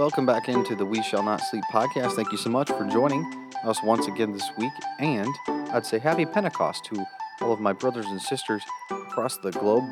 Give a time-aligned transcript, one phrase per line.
[0.00, 2.12] Welcome back into the We Shall Not Sleep podcast.
[2.12, 3.22] Thank you so much for joining
[3.64, 4.72] us once again this week.
[4.98, 7.04] And I'd say happy Pentecost to
[7.42, 9.84] all of my brothers and sisters across the globe.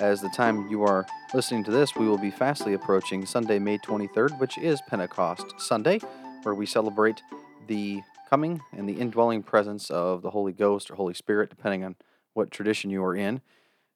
[0.00, 3.78] As the time you are listening to this, we will be fastly approaching Sunday, May
[3.78, 6.00] 23rd, which is Pentecost Sunday,
[6.42, 7.22] where we celebrate
[7.68, 11.94] the coming and the indwelling presence of the Holy Ghost or Holy Spirit, depending on
[12.34, 13.40] what tradition you are in.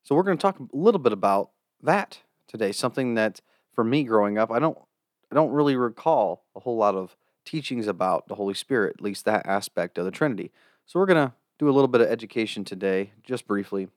[0.04, 1.50] So we're going to talk a little bit about
[1.82, 3.40] that today, something that
[3.74, 4.78] for me growing up, I don't
[5.30, 9.24] I don't really recall a whole lot of teachings about the Holy Spirit, at least
[9.24, 10.52] that aspect of the Trinity.
[10.86, 13.88] So we're going to do a little bit of education today, just briefly.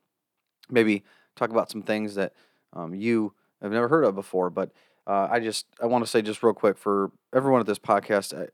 [0.69, 1.03] Maybe
[1.35, 2.33] talk about some things that
[2.73, 4.49] um, you have never heard of before.
[4.49, 4.71] But
[5.07, 8.39] uh, I just I want to say just real quick for everyone at this podcast,
[8.39, 8.47] I,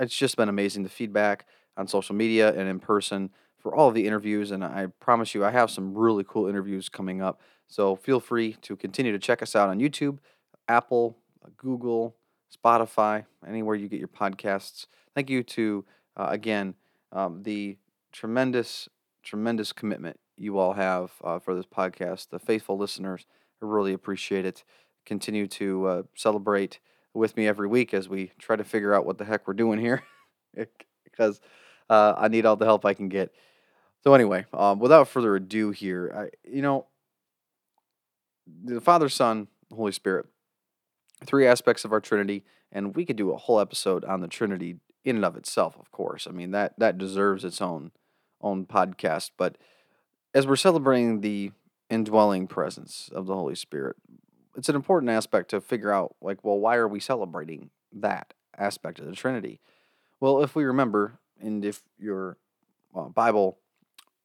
[0.00, 1.46] it's just been amazing the feedback
[1.76, 4.50] on social media and in person for all of the interviews.
[4.50, 7.40] And I promise you, I have some really cool interviews coming up.
[7.66, 10.18] So feel free to continue to check us out on YouTube,
[10.68, 11.16] Apple,
[11.56, 12.16] Google,
[12.54, 14.86] Spotify, anywhere you get your podcasts.
[15.14, 15.84] Thank you to,
[16.16, 16.74] uh, again,
[17.12, 17.78] um, the
[18.12, 18.88] tremendous,
[19.22, 22.30] tremendous commitment you all have uh, for this podcast.
[22.30, 23.26] The faithful listeners,
[23.62, 24.64] I really appreciate it.
[25.04, 26.80] Continue to uh, celebrate
[27.14, 29.78] with me every week as we try to figure out what the heck we're doing
[29.78, 30.02] here
[31.04, 31.40] because
[31.88, 33.32] uh, I need all the help I can get.
[34.02, 36.86] So, anyway, um, without further ado, here, I, you know,
[38.64, 40.26] the Father, Son, Holy Spirit
[41.24, 44.76] three aspects of our Trinity, and we could do a whole episode on the Trinity
[45.04, 46.26] in and of itself, of course.
[46.26, 47.92] I mean that that deserves its own
[48.40, 49.30] own podcast.
[49.36, 49.56] But
[50.34, 51.52] as we're celebrating the
[51.88, 53.96] indwelling presence of the Holy Spirit,
[54.56, 58.98] it's an important aspect to figure out like, well, why are we celebrating that aspect
[58.98, 59.60] of the Trinity?
[60.20, 62.38] Well, if we remember, and if your
[62.94, 63.58] uh, Bible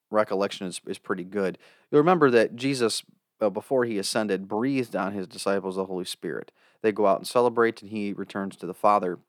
[0.09, 1.57] recollection is, is pretty good,
[1.89, 3.03] you'll remember that Jesus,
[3.41, 6.51] uh, before he ascended, breathed on his disciples the Holy Spirit.
[6.81, 9.19] They go out and celebrate, and he returns to the Father.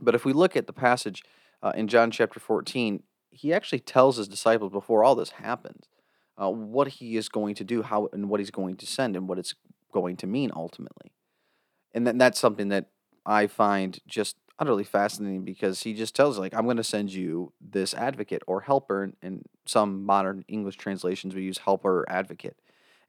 [0.00, 1.22] But if we look at the passage
[1.62, 5.86] uh, in John chapter 14, he actually tells his disciples before all this happens
[6.40, 9.28] uh, what he is going to do, how and what he's going to send, and
[9.28, 9.54] what it's
[9.92, 11.12] going to mean ultimately.
[11.92, 12.86] And then that's something that
[13.26, 17.52] I find just utterly fascinating because he just tells like I'm going to send you
[17.60, 19.12] this advocate or helper.
[19.22, 22.56] In some modern English translations, we use helper or advocate,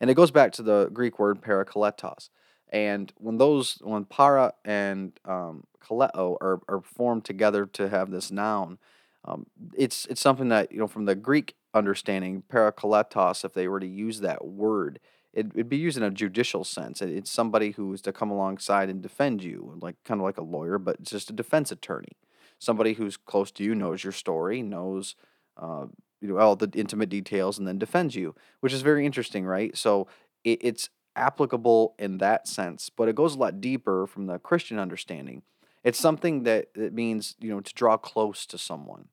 [0.02, 2.30] and it goes back to the Greek word parakletos.
[2.70, 8.32] And when those, when para and um, kaleo are, are formed together to have this
[8.32, 8.80] noun,
[9.24, 9.46] um,
[9.78, 13.88] it's it's something that you know from the Greek understanding, parakletos, if they were to
[13.88, 15.00] use that word,
[15.32, 17.02] it, would be used in a judicial sense.
[17.02, 20.38] It, it's somebody who is to come alongside and defend you, like kind of like
[20.38, 22.18] a lawyer, but just a defense attorney.
[22.58, 25.16] Somebody who's close to you, knows your story, knows
[25.58, 25.86] uh,
[26.22, 29.76] you know all the intimate details, and then defends you, which is very interesting, right?
[29.78, 30.08] So
[30.44, 34.80] it, it's applicable in that sense, but it goes a lot deeper from the Christian
[34.80, 35.42] understanding.
[35.84, 39.08] It's something that it means, you know, to draw close to someone.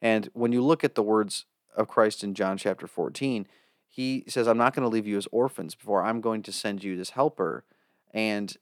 [0.00, 1.46] And when you look at the words
[1.76, 3.46] of Christ in John chapter 14,
[3.88, 6.84] he says, I'm not going to leave you as orphans before I'm going to send
[6.84, 7.64] you this helper.
[8.12, 8.54] And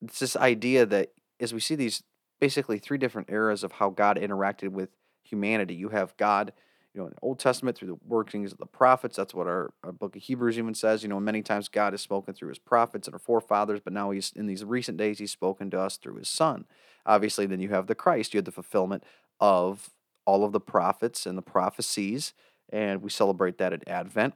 [0.00, 2.02] it's this idea that as we see these
[2.40, 4.90] basically three different eras of how God interacted with
[5.22, 6.52] humanity, you have God
[6.98, 9.16] you know, in the Old Testament through the workings of the prophets.
[9.16, 11.04] That's what our, our book of Hebrews even says.
[11.04, 14.10] You know, many times God has spoken through his prophets and our forefathers, but now
[14.10, 16.64] he's in these recent days, he's spoken to us through his son.
[17.06, 18.34] Obviously, then you have the Christ.
[18.34, 19.04] You have the fulfillment
[19.38, 19.90] of
[20.26, 22.34] all of the prophets and the prophecies,
[22.70, 24.34] and we celebrate that at Advent,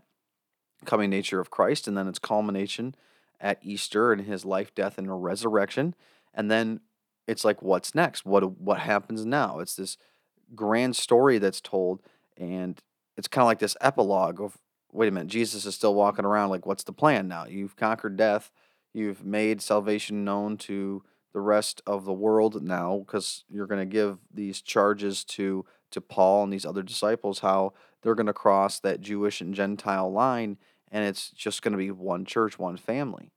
[0.84, 2.94] coming nature of Christ, and then its culmination
[3.40, 5.96] at Easter and his life, death, and resurrection.
[6.32, 6.80] And then
[7.26, 8.24] it's like, what's next?
[8.24, 9.58] What what happens now?
[9.58, 9.98] It's this
[10.54, 12.00] grand story that's told
[12.36, 12.80] and
[13.16, 14.58] it's kind of like this epilogue of
[14.92, 16.50] wait a minute, Jesus is still walking around.
[16.50, 17.46] Like, what's the plan now?
[17.46, 18.50] You've conquered death.
[18.92, 23.86] You've made salvation known to the rest of the world now because you're going to
[23.86, 28.80] give these charges to to Paul and these other disciples how they're going to cross
[28.80, 30.56] that Jewish and Gentile line
[30.90, 33.32] and it's just going to be one church, one family.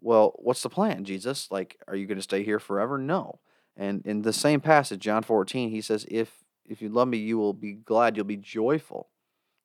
[0.00, 1.50] Well, what's the plan, Jesus?
[1.50, 2.96] Like, are you going to stay here forever?
[2.96, 3.40] No.
[3.76, 6.39] And in the same passage, John 14, he says, if
[6.70, 9.08] if you love me, you will be glad, you'll be joyful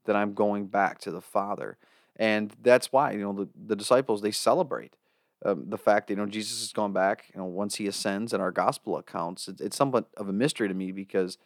[0.05, 1.77] that I'm going back to the Father.
[2.15, 4.95] And that's why, you know, the, the disciples, they celebrate
[5.45, 8.33] um, the fact that, you know, Jesus has gone back, you know, once he ascends
[8.33, 9.47] in our gospel accounts.
[9.47, 11.37] It's, it's somewhat of a mystery to me because,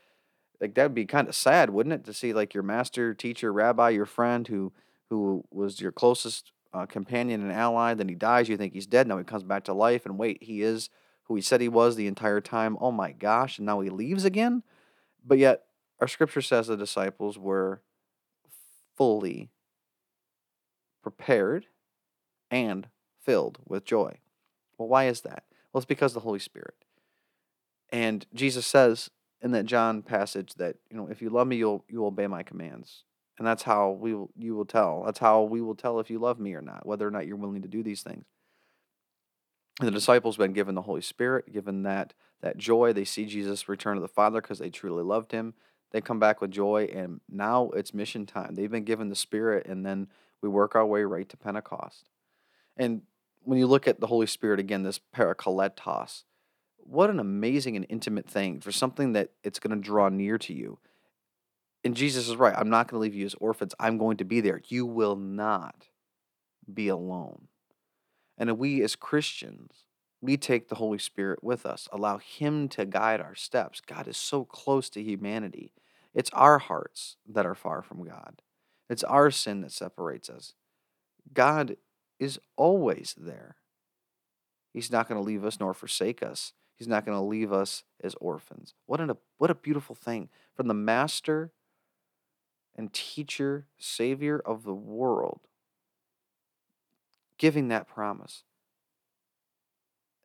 [0.61, 2.05] like, that'd be kind of sad, wouldn't it?
[2.05, 4.71] To see, like, your master, teacher, rabbi, your friend who,
[5.09, 9.07] who was your closest uh, companion and ally, then he dies, you think he's dead,
[9.07, 10.89] now he comes back to life, and wait, he is
[11.23, 12.77] who he said he was the entire time.
[12.79, 14.63] Oh my gosh, and now he leaves again?
[15.25, 15.63] But yet,
[15.99, 17.81] our scripture says the disciples were
[18.95, 19.49] fully
[21.01, 21.67] prepared
[22.51, 22.87] and
[23.23, 24.17] filled with joy.
[24.77, 25.43] Well, why is that?
[25.71, 26.75] Well, it's because the Holy Spirit.
[27.91, 29.09] And Jesus says
[29.41, 32.43] in that John passage that, you know, if you love me, you'll you'll obey my
[32.43, 33.03] commands.
[33.37, 35.03] And that's how we will, you will tell.
[35.05, 37.37] That's how we will tell if you love me or not, whether or not you're
[37.37, 38.25] willing to do these things.
[39.79, 42.93] The disciples been given the Holy Spirit, given that that joy.
[42.93, 45.53] They see Jesus return to the Father because they truly loved him.
[45.91, 48.55] They come back with joy, and now it's mission time.
[48.55, 50.07] They've been given the Spirit, and then
[50.41, 52.09] we work our way right to Pentecost.
[52.77, 53.01] And
[53.43, 56.23] when you look at the Holy Spirit again, this parakletos,
[56.77, 60.53] what an amazing and intimate thing for something that it's going to draw near to
[60.53, 60.79] you.
[61.83, 62.53] And Jesus is right.
[62.55, 63.73] I'm not going to leave you as orphans.
[63.79, 64.61] I'm going to be there.
[64.67, 65.87] You will not
[66.71, 67.47] be alone.
[68.39, 69.83] And we as Christians,
[70.21, 73.81] we take the Holy Spirit with us, allow Him to guide our steps.
[73.85, 75.73] God is so close to humanity.
[76.13, 78.41] It's our hearts that are far from God,
[78.89, 80.53] it's our sin that separates us.
[81.33, 81.75] God
[82.19, 83.57] is always there.
[84.73, 86.53] He's not going to leave us nor forsake us.
[86.75, 88.73] He's not going to leave us as orphans.
[88.85, 90.29] What, an, what a beautiful thing.
[90.55, 91.51] From the master
[92.75, 95.41] and teacher, savior of the world,
[97.39, 98.43] giving that promise.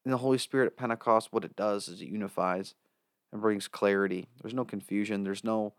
[0.04, 2.74] And the Holy Spirit at Pentecost, what it does is it unifies
[3.32, 4.28] and brings clarity.
[4.42, 5.72] There's no confusion, there's no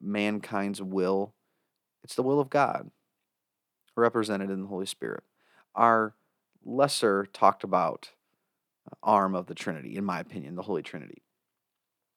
[0.00, 1.34] mankind's will.
[2.02, 2.90] It's the will of God
[3.96, 5.24] represented in the Holy Spirit.
[5.74, 6.14] Our
[6.64, 8.10] lesser talked about
[8.90, 11.22] uh, arm of the Trinity, in my opinion, the Holy Trinity.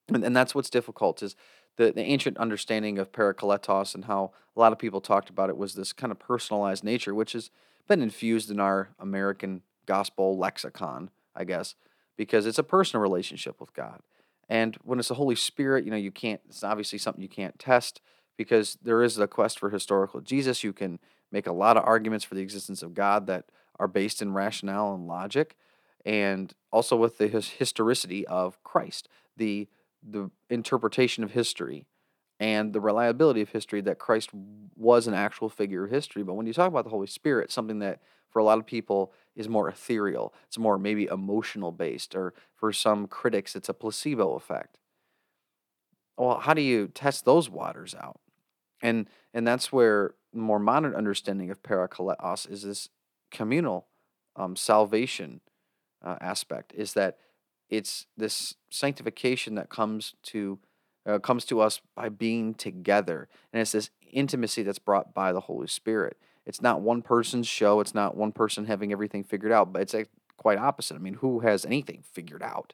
[0.07, 1.36] And, and that's what's difficult is
[1.77, 5.57] the, the ancient understanding of parakletos and how a lot of people talked about it
[5.57, 7.50] was this kind of personalized nature, which has
[7.90, 11.76] been infused in our American gospel lexicon, I guess,
[12.16, 14.00] because it's a personal relationship with God.
[14.48, 17.60] And when it's the Holy Spirit, you know, you can't, it's obviously something you can't
[17.60, 18.02] test
[18.38, 20.64] because there is a quest for historical Jesus.
[20.64, 21.00] You can
[21.32, 23.46] make a lot of arguments for the existence of God that
[23.78, 25.56] are based in rationale and logic,
[26.06, 29.68] and also with the historicity of Christ, the
[30.02, 31.86] the interpretation of history
[32.40, 34.30] and the reliability of history that Christ
[34.76, 36.24] was an actual figure of history.
[36.24, 39.12] But when you talk about the Holy Spirit, something that for a lot of people
[39.36, 44.36] is more ethereal, it's more maybe emotional based, or for some critics, it's a placebo
[44.36, 44.78] effect.
[46.18, 48.20] Well, how do you test those waters out?
[48.82, 52.90] And and that's where more modern understanding of parakletos is this
[53.32, 53.88] communal
[54.36, 55.42] um, salvation
[56.04, 56.74] uh, aspect.
[56.76, 57.18] Is that
[57.70, 60.60] it's this sanctification that comes to
[61.06, 65.42] uh, comes to us by being together, and it's this intimacy that's brought by the
[65.42, 66.18] Holy Spirit.
[66.46, 67.80] It's not one person's show.
[67.80, 69.96] It's not one person having everything figured out, but it's
[70.38, 70.96] quite opposite.
[70.96, 72.74] I mean, who has anything figured out?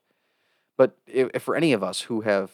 [0.77, 2.51] But if, if for any of us who have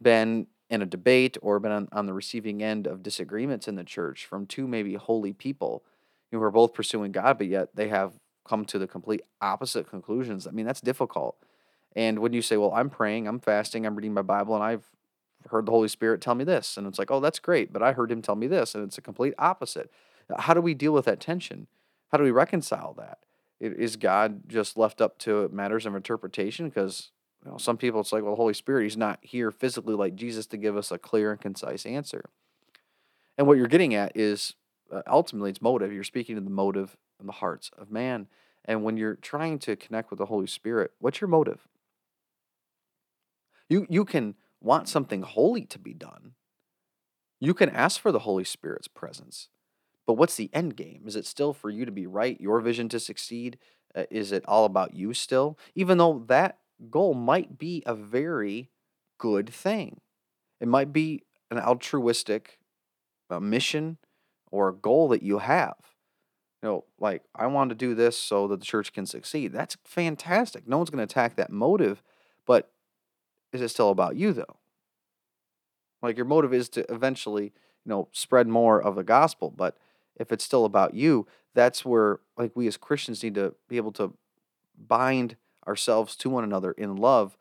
[0.00, 3.84] been in a debate or been on, on the receiving end of disagreements in the
[3.84, 5.82] church from two maybe holy people
[6.30, 8.12] who are both pursuing God, but yet they have
[8.46, 10.46] come to the complete opposite conclusions.
[10.46, 11.36] I mean, that's difficult.
[11.96, 14.88] And when you say, well, I'm praying, I'm fasting, I'm reading my Bible, and I've
[15.48, 17.92] heard the Holy Spirit tell me this, and it's like, oh, that's great, but I
[17.92, 19.90] heard him tell me this, and it's a complete opposite.
[20.38, 21.66] How do we deal with that tension?
[22.10, 23.18] How do we reconcile that?
[23.60, 26.68] Is God just left up to matters of interpretation?
[26.68, 27.10] Because
[27.44, 30.14] you know, some people, it's like, well, the Holy Spirit, He's not here physically like
[30.14, 32.30] Jesus to give us a clear and concise answer.
[33.38, 34.54] And what you're getting at is
[34.92, 35.92] uh, ultimately it's motive.
[35.92, 38.26] You're speaking to the motive and the hearts of man.
[38.64, 41.66] And when you're trying to connect with the Holy Spirit, what's your motive?
[43.68, 46.32] You you can want something holy to be done.
[47.40, 49.48] You can ask for the Holy Spirit's presence.
[50.06, 51.04] But what's the end game?
[51.06, 53.58] Is it still for you to be right, your vision to succeed?
[53.94, 55.58] Uh, is it all about you still?
[55.74, 56.58] Even though that
[56.90, 58.70] goal might be a very
[59.18, 60.00] good thing,
[60.60, 62.58] it might be an altruistic
[63.30, 63.98] uh, mission
[64.50, 65.76] or a goal that you have.
[66.62, 69.52] You know, like, I want to do this so that the church can succeed.
[69.52, 70.68] That's fantastic.
[70.68, 72.02] No one's going to attack that motive,
[72.46, 72.70] but
[73.52, 74.56] is it still about you though?
[76.02, 79.76] Like your motive is to eventually, you know, spread more of the gospel, but
[80.16, 83.92] if it's still about you, that's where like we as Christians need to be able
[83.92, 84.14] to
[84.78, 87.36] bind ourselves to one another in love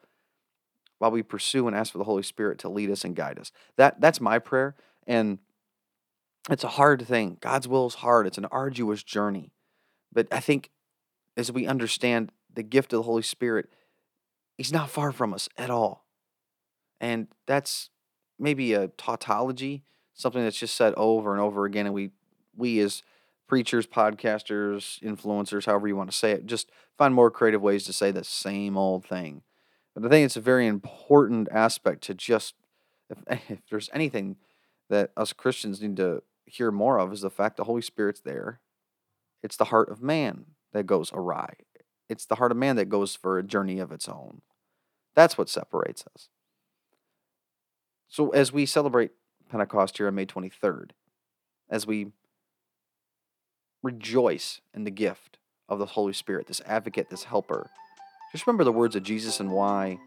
[0.98, 3.52] while we pursue and ask for the Holy Spirit to lead us and guide us.
[3.78, 4.76] That that's my prayer
[5.08, 5.40] and
[6.50, 7.38] it's a hard thing.
[7.42, 8.26] God's will is hard.
[8.26, 9.52] It's an arduous journey.
[10.12, 10.72] But I think
[11.38, 13.70] as we understand the gift of the Holy Spirit,
[14.60, 16.06] He's not far from us at all.
[17.00, 17.92] And that's
[18.38, 21.86] maybe a tautology, something that's just said over and over again.
[21.86, 22.12] And we,
[22.58, 23.02] we as
[23.48, 27.94] preachers, podcasters, influencers, however you want to say it, just find more creative ways to
[27.94, 29.44] say the same old thing.
[29.96, 32.54] But I think it's a very important aspect to just,
[33.10, 33.18] if,
[33.50, 34.36] if there's anything
[34.90, 38.60] that us Christians need to hear more of, is the fact the Holy Spirit's there.
[39.42, 41.54] It's the heart of man that goes awry.
[42.10, 44.42] it's the heart of man that goes for a journey of its own.
[45.16, 46.30] That's what separates us.
[48.08, 49.12] So as we celebrate
[49.50, 50.92] Pentecost here on May 23rd,
[51.70, 52.12] as we
[53.84, 55.38] rejoice in the gift
[55.68, 57.70] of the Holy Spirit, this advocate, this helper,
[58.32, 60.00] just remember the words of Jesus and why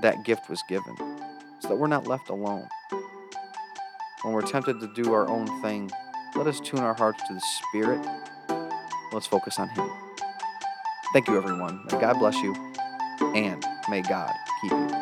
[0.00, 0.96] that gift was given,
[1.60, 2.68] so that we're not left alone.
[4.22, 5.90] When we're tempted to do our own thing,
[6.36, 8.00] let us tune our hearts to the Spirit.
[9.12, 9.90] Let's focus on Him.
[11.12, 11.84] Thank you, everyone.
[11.90, 12.54] May God bless you,
[13.34, 15.01] and may God keep you.